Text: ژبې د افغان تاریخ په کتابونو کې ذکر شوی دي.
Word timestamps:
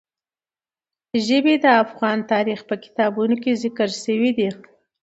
ژبې 1.25 1.55
د 1.63 1.65
افغان 1.83 2.17
تاریخ 2.31 2.59
په 2.69 2.75
کتابونو 2.83 3.35
کې 3.43 3.59
ذکر 3.63 3.89
شوی 4.03 4.31
دي. 4.37 4.49